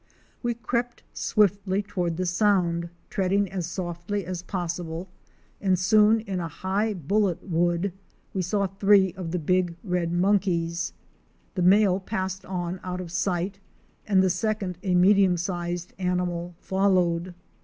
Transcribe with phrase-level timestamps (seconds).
[0.41, 5.07] We crept swiftly toward the sound, treading as softly as possible
[5.61, 7.93] and soon, in a high bulletwood,
[8.33, 10.93] we saw three of the big red monkeys.
[11.53, 13.59] The male passed on out of sight,
[14.07, 17.35] and the second, a medium sized animal, followed.